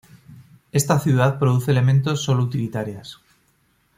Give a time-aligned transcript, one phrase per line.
[0.71, 3.19] Esta ciudad produce elementos sólo utilitarias.